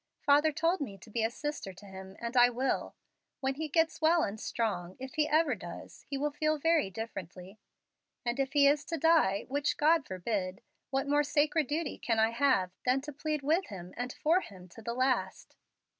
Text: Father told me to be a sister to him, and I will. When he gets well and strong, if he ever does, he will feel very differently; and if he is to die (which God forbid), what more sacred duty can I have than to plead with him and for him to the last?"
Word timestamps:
Father 0.23 0.51
told 0.51 0.81
me 0.81 0.97
to 0.97 1.11
be 1.11 1.23
a 1.23 1.29
sister 1.29 1.73
to 1.73 1.85
him, 1.85 2.17
and 2.19 2.35
I 2.35 2.49
will. 2.49 2.95
When 3.39 3.53
he 3.53 3.67
gets 3.69 4.01
well 4.01 4.23
and 4.23 4.39
strong, 4.39 4.95
if 4.99 5.13
he 5.13 5.29
ever 5.29 5.53
does, 5.53 6.07
he 6.09 6.17
will 6.17 6.31
feel 6.31 6.57
very 6.57 6.89
differently; 6.89 7.59
and 8.25 8.39
if 8.39 8.53
he 8.53 8.65
is 8.67 8.83
to 8.85 8.97
die 8.97 9.45
(which 9.47 9.77
God 9.77 10.07
forbid), 10.07 10.63
what 10.89 11.07
more 11.07 11.21
sacred 11.23 11.67
duty 11.67 11.99
can 11.99 12.17
I 12.17 12.31
have 12.31 12.71
than 12.83 13.01
to 13.01 13.13
plead 13.13 13.43
with 13.43 13.67
him 13.67 13.93
and 13.95 14.11
for 14.11 14.41
him 14.41 14.67
to 14.69 14.81
the 14.81 14.95
last?" 14.95 15.55